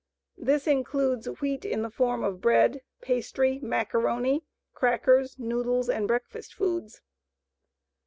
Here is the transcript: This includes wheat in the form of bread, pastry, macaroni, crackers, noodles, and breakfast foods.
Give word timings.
This 0.39 0.65
includes 0.65 1.27
wheat 1.27 1.63
in 1.63 1.83
the 1.83 1.91
form 1.91 2.23
of 2.23 2.41
bread, 2.41 2.81
pastry, 3.01 3.59
macaroni, 3.61 4.43
crackers, 4.73 5.37
noodles, 5.37 5.91
and 5.91 6.07
breakfast 6.07 6.55
foods. 6.55 7.01